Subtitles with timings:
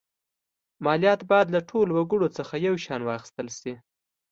[0.85, 3.73] مالیات باید له ټولو وګړو څخه یو شان واخیستل شي.